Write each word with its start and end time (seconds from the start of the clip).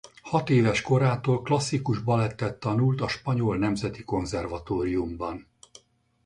Hatéves 0.21 0.81
korától 0.81 1.41
klasszikus 1.41 1.99
balettet 1.99 2.59
tanult 2.59 3.01
a 3.01 3.07
spanyol 3.07 3.57
nemzeti 3.57 4.03
konzervatóriumban. 4.03 5.47